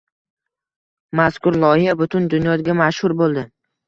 Mazkur 1.19 1.57
loyiha 1.63 1.93
butun 1.99 2.25
dunyoga 2.31 2.77
mashhur 2.81 3.15
bo‘ldi. 3.21 3.45